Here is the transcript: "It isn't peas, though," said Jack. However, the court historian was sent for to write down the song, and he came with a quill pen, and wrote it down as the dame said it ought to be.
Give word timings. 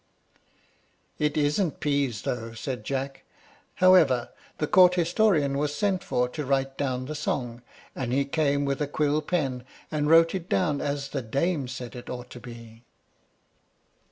"It 1.19 1.37
isn't 1.37 1.79
peas, 1.79 2.23
though," 2.23 2.53
said 2.53 2.83
Jack. 2.83 3.21
However, 3.75 4.29
the 4.57 4.65
court 4.65 4.95
historian 4.95 5.59
was 5.59 5.75
sent 5.75 6.03
for 6.03 6.27
to 6.29 6.43
write 6.43 6.75
down 6.75 7.05
the 7.05 7.13
song, 7.13 7.61
and 7.95 8.11
he 8.11 8.25
came 8.25 8.65
with 8.65 8.81
a 8.81 8.87
quill 8.87 9.21
pen, 9.21 9.63
and 9.91 10.09
wrote 10.09 10.33
it 10.33 10.49
down 10.49 10.81
as 10.81 11.09
the 11.09 11.21
dame 11.21 11.67
said 11.67 11.95
it 11.95 12.09
ought 12.09 12.31
to 12.31 12.39
be. 12.39 12.83